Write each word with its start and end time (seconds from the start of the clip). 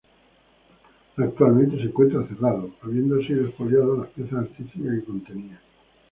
Actualmente 1.17 1.77
se 1.77 1.83
encuentra 1.83 2.27
cerrado, 2.27 2.71
habiendo 2.81 3.21
sido 3.21 3.45
expoliado 3.45 3.97
las 3.97 4.07
piezas 4.09 4.39
artísticas 4.49 4.95
que 4.95 5.05
contenía. 5.05 5.61